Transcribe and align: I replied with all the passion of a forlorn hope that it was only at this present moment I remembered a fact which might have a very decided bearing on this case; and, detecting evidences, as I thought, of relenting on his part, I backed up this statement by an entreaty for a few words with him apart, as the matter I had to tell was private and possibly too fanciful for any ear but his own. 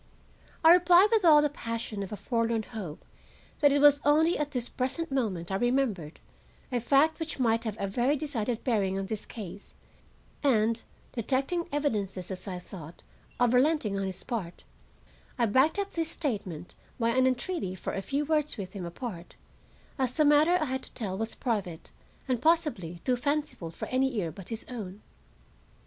I 0.63 0.73
replied 0.73 1.09
with 1.11 1.23
all 1.23 1.43
the 1.43 1.49
passion 1.49 2.01
of 2.01 2.11
a 2.11 2.17
forlorn 2.17 2.63
hope 2.63 3.05
that 3.59 3.71
it 3.71 3.79
was 3.79 4.01
only 4.03 4.35
at 4.35 4.49
this 4.49 4.67
present 4.67 5.11
moment 5.11 5.51
I 5.51 5.57
remembered 5.57 6.19
a 6.71 6.79
fact 6.79 7.19
which 7.19 7.37
might 7.37 7.65
have 7.65 7.77
a 7.79 7.85
very 7.87 8.15
decided 8.15 8.63
bearing 8.63 8.97
on 8.97 9.05
this 9.05 9.27
case; 9.27 9.75
and, 10.41 10.81
detecting 11.13 11.69
evidences, 11.71 12.31
as 12.31 12.47
I 12.47 12.57
thought, 12.57 13.03
of 13.39 13.53
relenting 13.53 13.95
on 13.99 14.07
his 14.07 14.23
part, 14.23 14.63
I 15.37 15.45
backed 15.45 15.77
up 15.77 15.91
this 15.91 16.09
statement 16.09 16.73
by 16.99 17.09
an 17.09 17.27
entreaty 17.27 17.75
for 17.75 17.93
a 17.93 18.01
few 18.01 18.25
words 18.25 18.57
with 18.57 18.73
him 18.73 18.85
apart, 18.87 19.35
as 19.99 20.13
the 20.13 20.25
matter 20.25 20.57
I 20.59 20.65
had 20.65 20.81
to 20.81 20.91
tell 20.93 21.15
was 21.15 21.35
private 21.35 21.91
and 22.27 22.41
possibly 22.41 22.97
too 23.05 23.17
fanciful 23.17 23.69
for 23.69 23.87
any 23.89 24.15
ear 24.17 24.31
but 24.31 24.49
his 24.49 24.65
own. 24.67 25.03